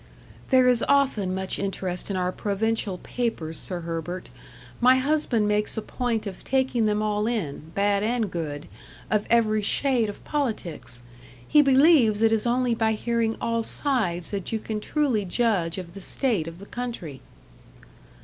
"There 0.49 0.67
is 0.67 0.83
often 0.89 1.35
much 1.35 1.59
interest 1.59 2.09
in 2.09 2.17
our 2.17 2.31
provincial 2.31 2.97
papers, 2.97 3.59
Sir 3.59 3.81
Herbert. 3.81 4.31
My 4.79 4.95
husband 4.95 5.47
makes 5.47 5.77
a 5.77 5.81
point 5.83 6.25
of 6.25 6.43
taking 6.43 6.87
them 6.87 7.03
all 7.03 7.27
in 7.27 7.71
bad 7.75 8.01
and 8.01 8.31
good 8.31 8.67
of 9.11 9.27
every 9.29 9.61
shade 9.61 10.09
of 10.09 10.23
politics. 10.23 11.03
He 11.47 11.61
believes 11.61 12.23
it 12.23 12.31
is 12.31 12.47
only 12.47 12.73
by 12.73 12.93
hearing 12.93 13.37
all 13.39 13.61
sides 13.61 14.31
that 14.31 14.51
you 14.51 14.57
can 14.57 14.79
truly 14.79 15.23
judge 15.23 15.77
of 15.77 15.93
the 15.93 16.01
state 16.01 16.47
of 16.47 16.57
the 16.57 16.65
country." 16.65 17.21